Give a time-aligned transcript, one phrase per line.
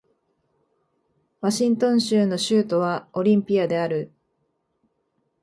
[1.41, 4.11] ワシントン州の州都はオリンピアである